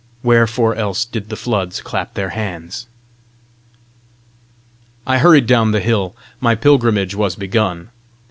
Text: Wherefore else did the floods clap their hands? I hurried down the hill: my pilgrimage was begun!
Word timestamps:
Wherefore 0.23 0.73
else 0.73 1.05
did 1.05 1.29
the 1.29 1.35
floods 1.35 1.79
clap 1.79 2.15
their 2.15 2.29
hands? 2.29 2.87
I 5.05 5.19
hurried 5.19 5.45
down 5.45 5.73
the 5.73 5.79
hill: 5.79 6.15
my 6.39 6.55
pilgrimage 6.55 7.13
was 7.13 7.35
begun! 7.35 7.91